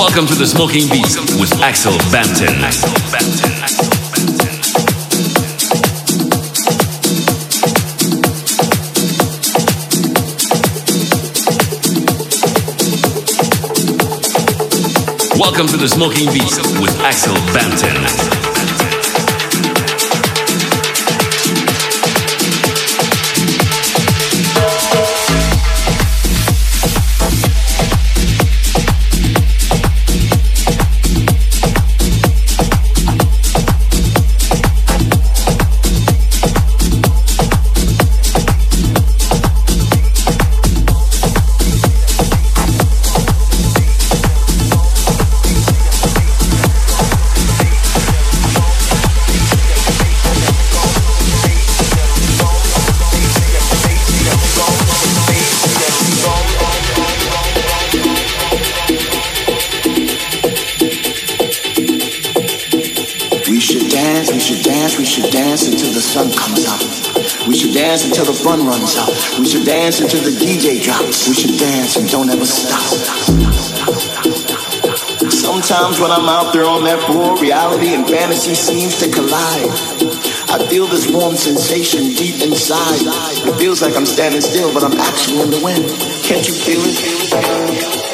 [0.00, 2.56] Welcome to the Smoking Beast with Axel Banton.
[15.38, 18.39] Welcome to the Smoking Beast with Axel Banton.
[76.20, 79.70] I'm out there on that floor, reality and fantasy seems to collide.
[80.50, 83.00] I feel this warm sensation deep inside.
[83.48, 85.88] It feels like I'm standing still, but I'm actually in the wind.
[86.22, 88.09] Can't you feel it?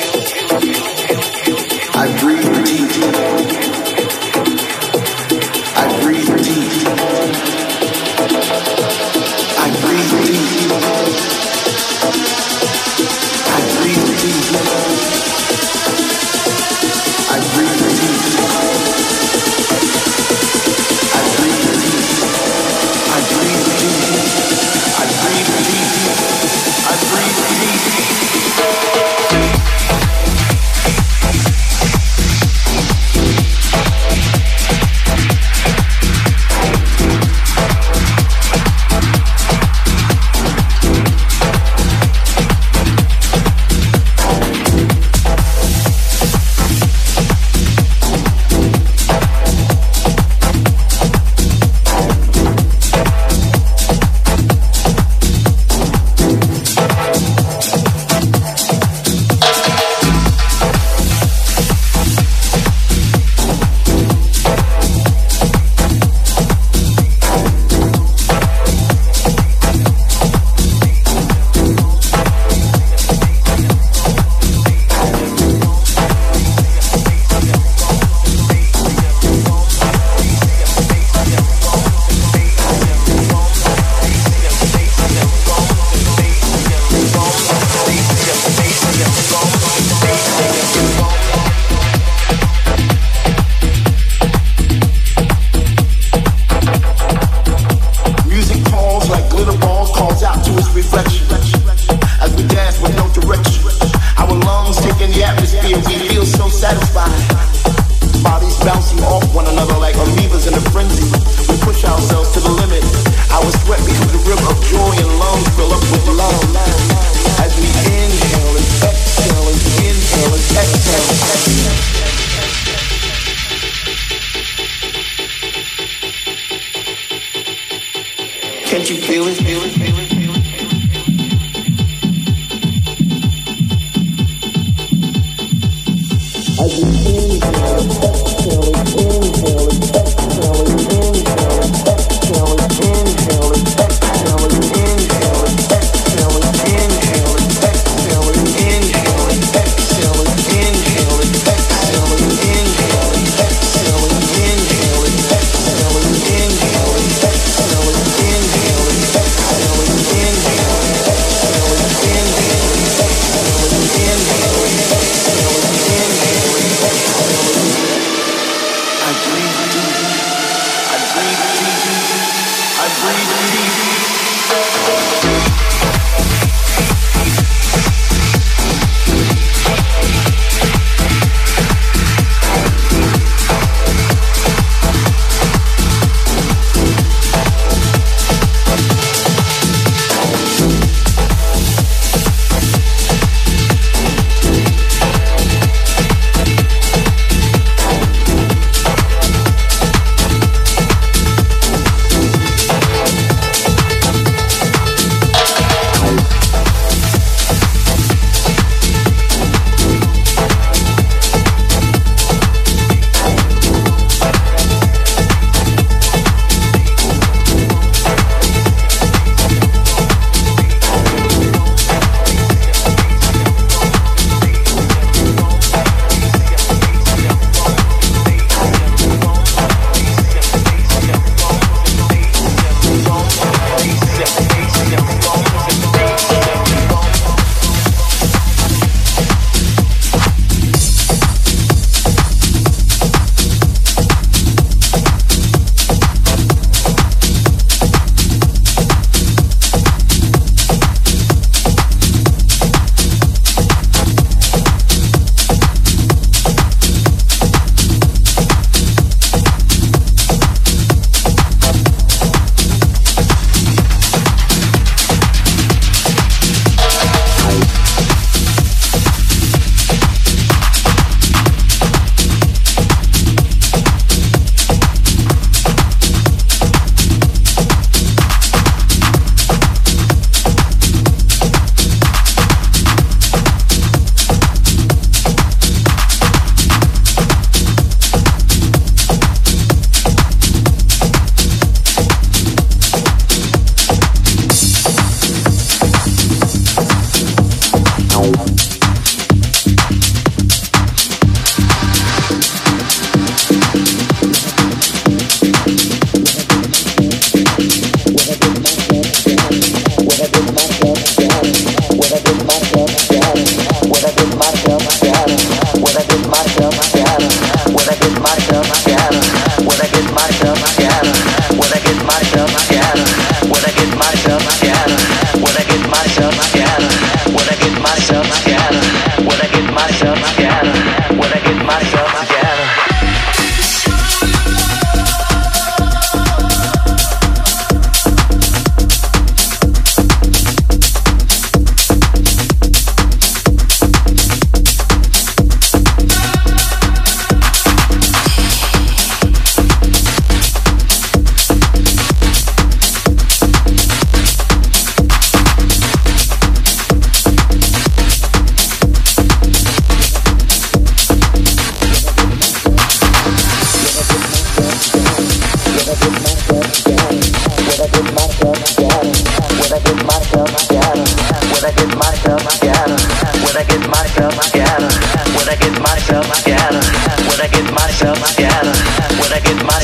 [136.59, 136.91] As you.
[136.91, 138.26] see,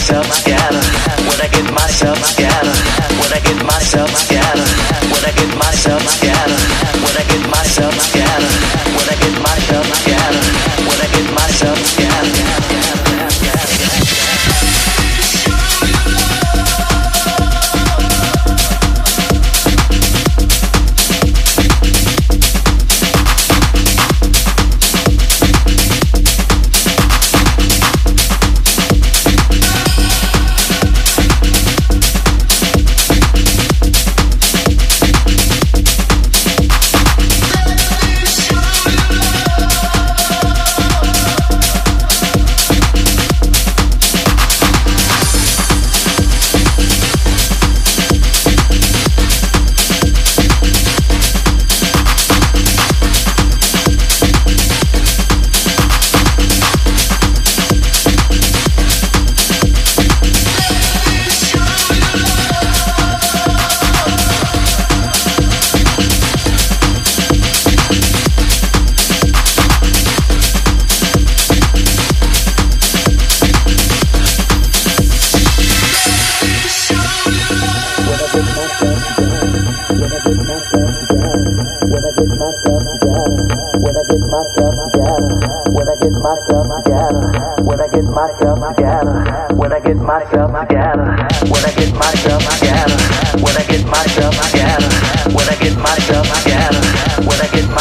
[0.02, 0.80] myself together,
[1.28, 2.41] when I get myself together.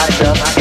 [0.01, 0.60] myself, I get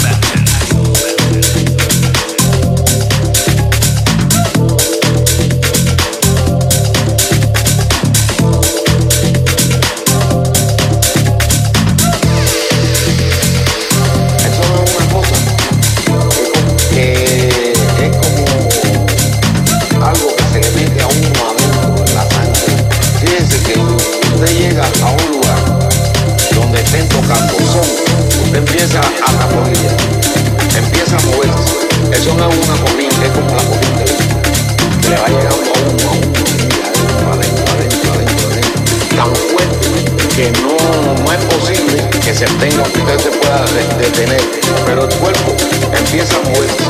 [42.41, 43.63] se tenga, que usted se pueda
[43.99, 44.41] detener,
[44.87, 45.55] pero el cuerpo
[45.95, 46.83] empieza a moverse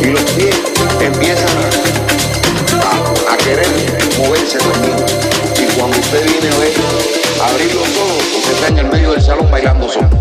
[0.00, 0.54] y los pies
[1.00, 1.48] empiezan
[3.28, 3.66] a, querer
[4.16, 4.96] moverse también.
[5.58, 6.72] Y cuando usted viene a ver,
[7.50, 10.19] abrir los ojos, usted está en el medio del salón bailando solo.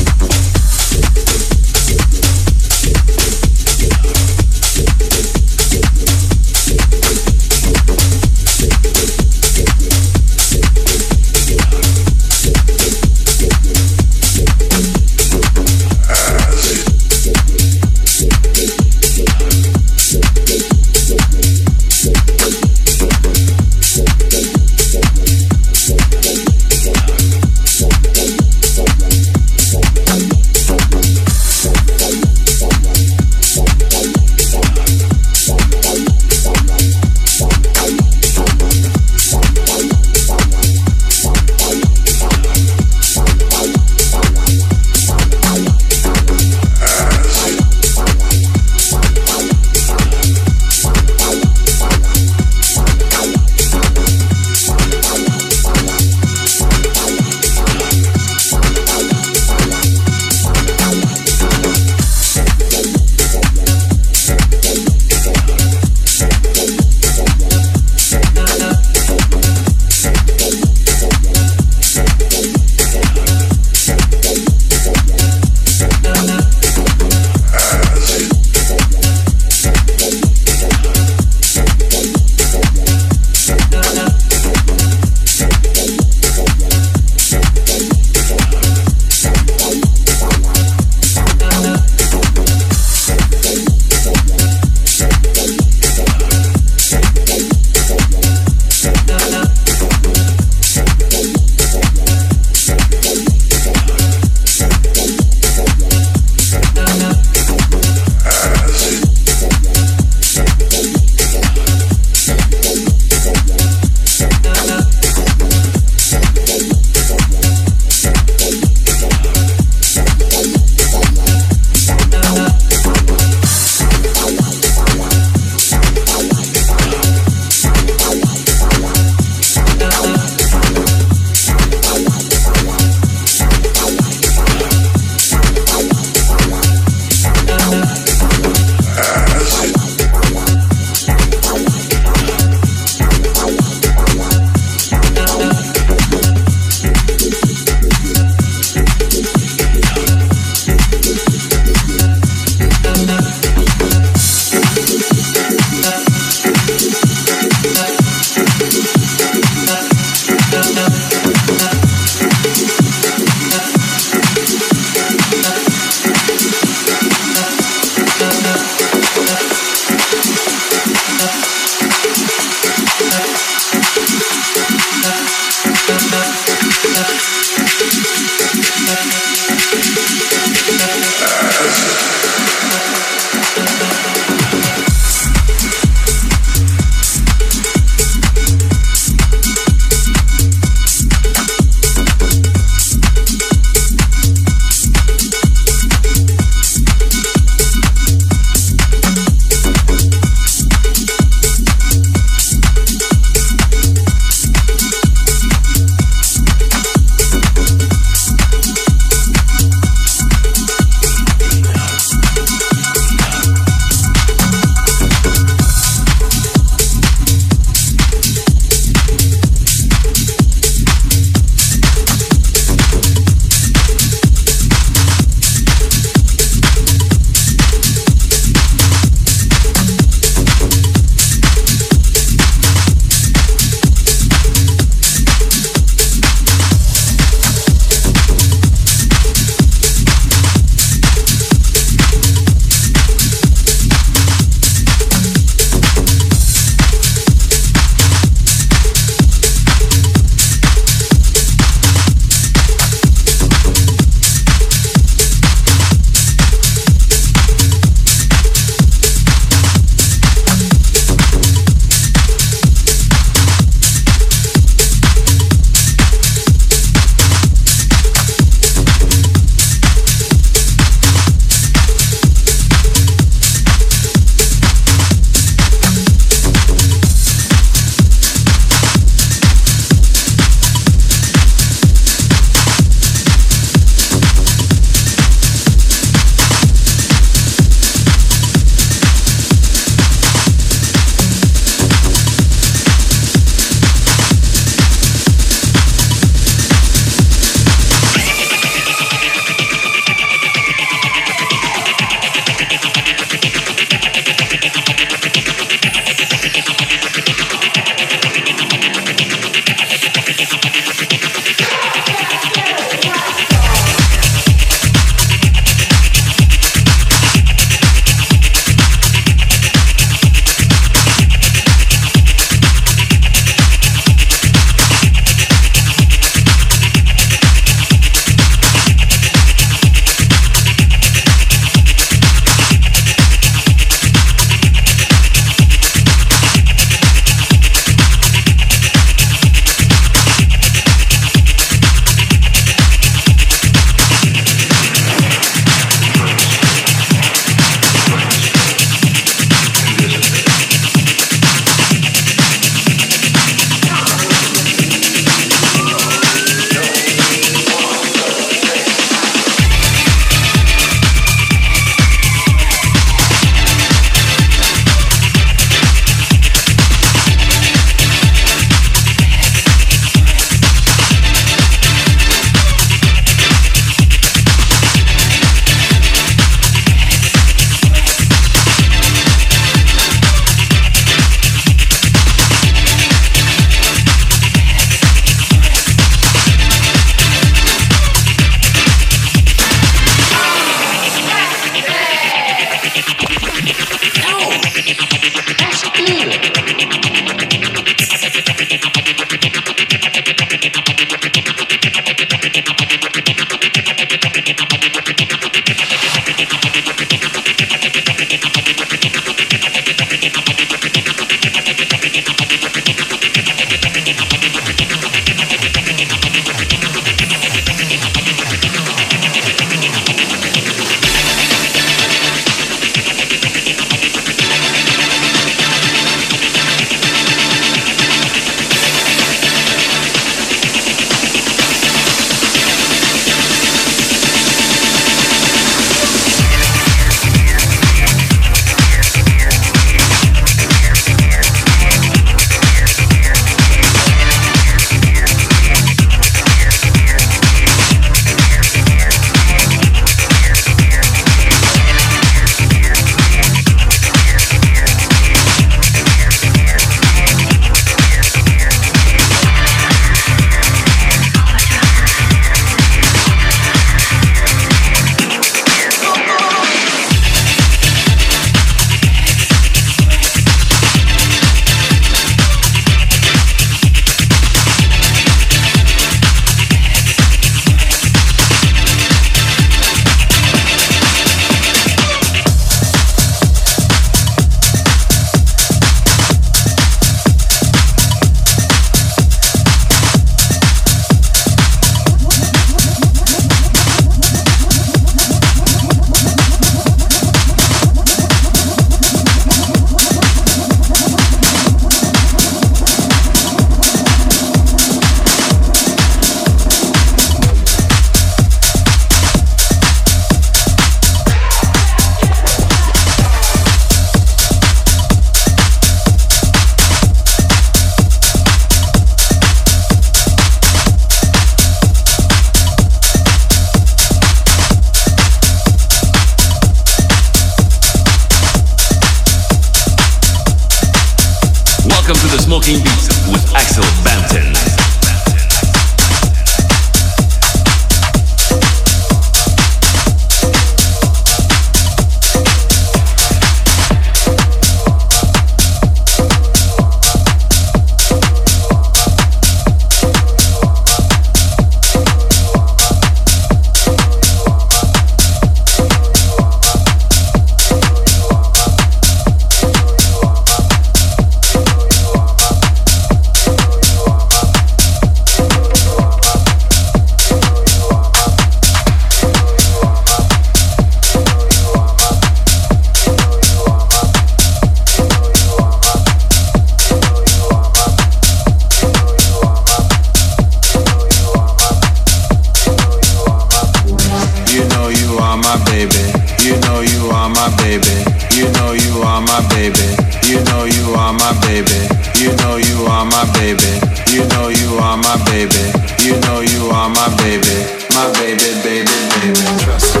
[595.53, 596.03] baby.
[596.03, 597.57] You know you are my baby,
[597.93, 599.45] my baby, baby, baby.
[599.63, 600.00] Trust me.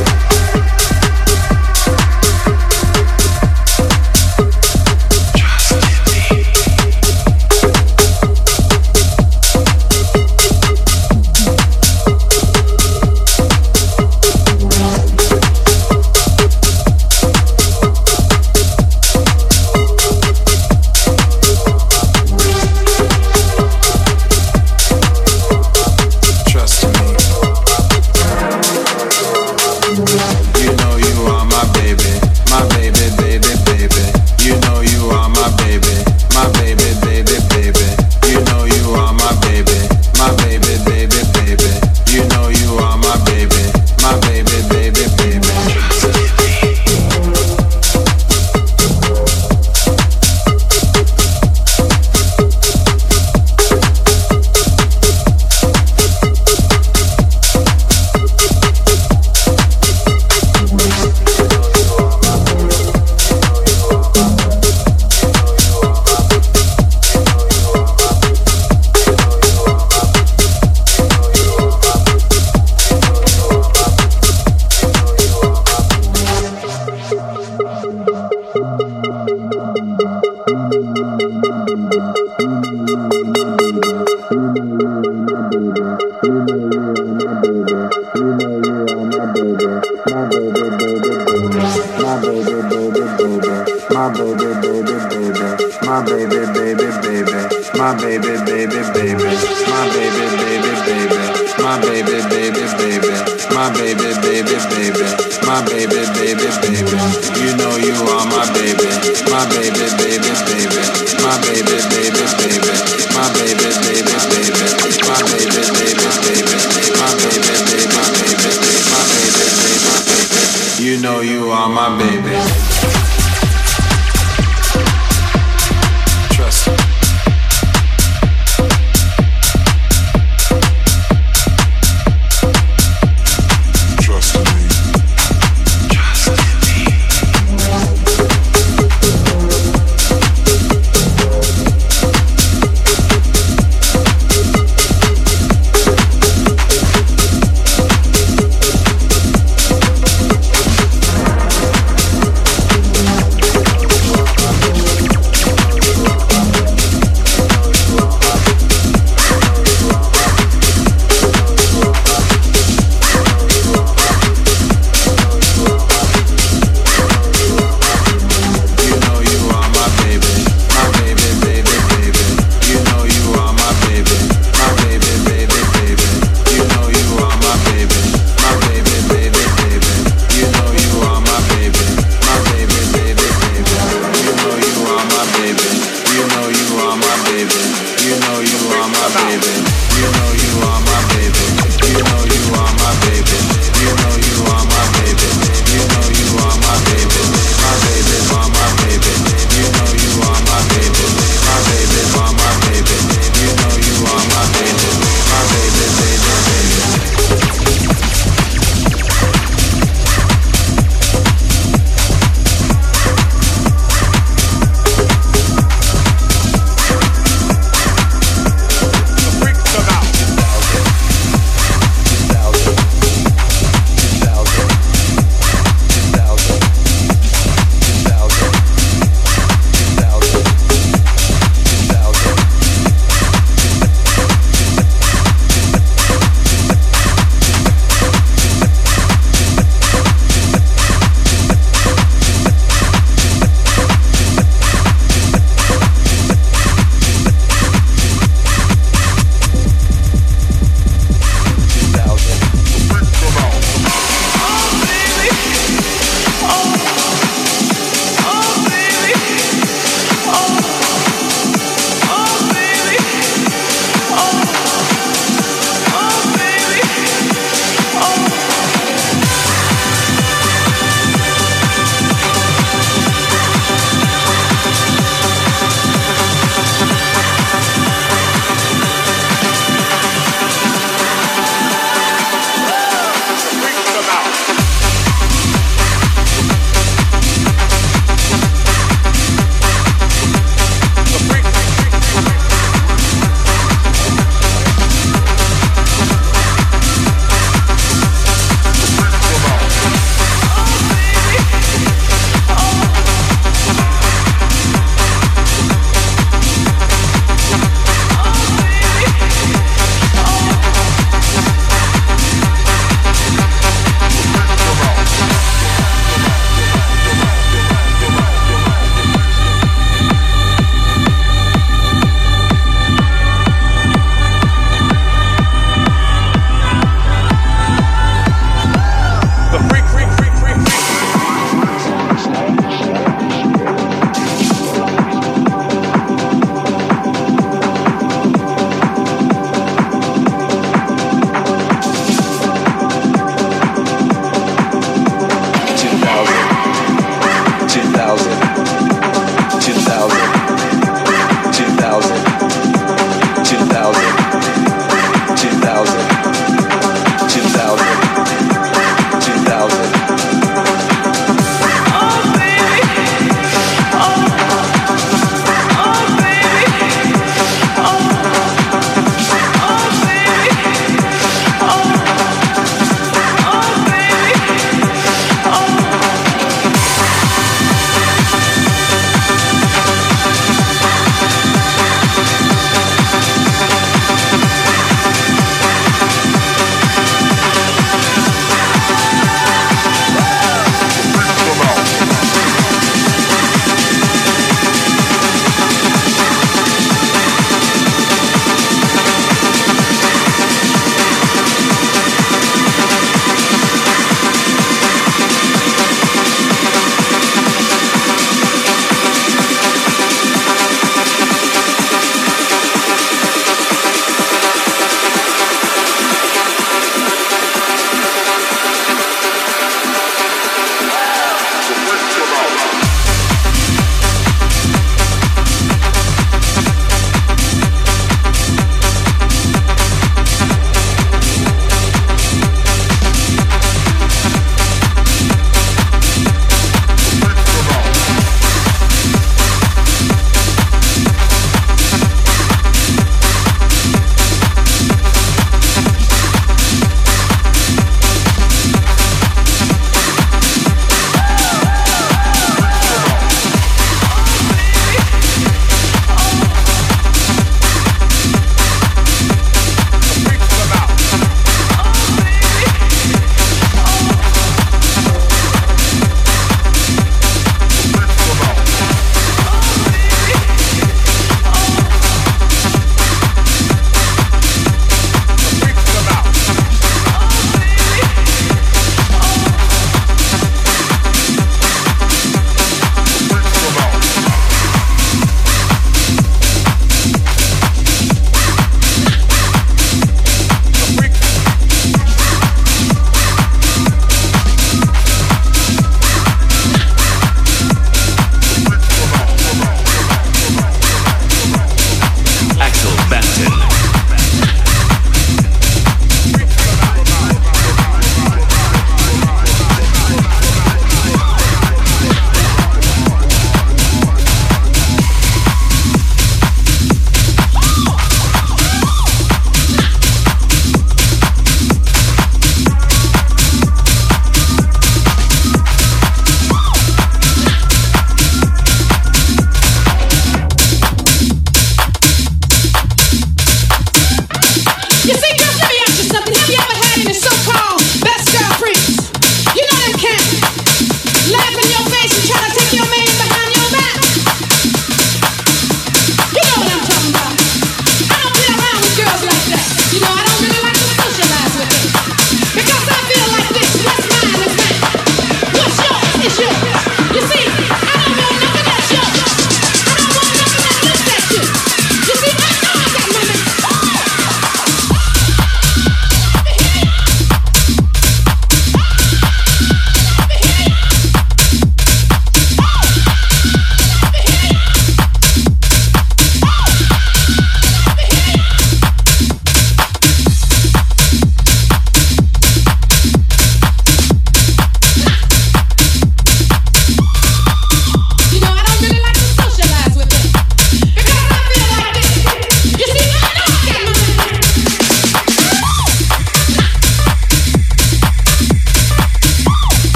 [108.31, 108.89] my baby,
[109.31, 110.81] my baby, baby, baby,
[111.23, 112.50] my baby, baby, baby.